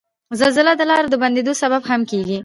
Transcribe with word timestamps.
زلزله 0.39 0.73
د 0.77 0.81
لارو 0.89 1.11
د 1.11 1.15
بندیدو 1.21 1.53
سبب 1.61 1.81
هم 1.89 2.01
کیږي. 2.11 2.39